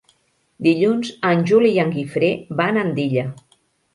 [0.67, 2.31] Dilluns en Juli i en Guifré
[2.63, 3.27] van a Andilla.